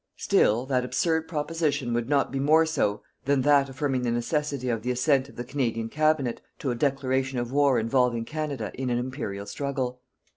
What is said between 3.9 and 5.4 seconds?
the necessity of the assent of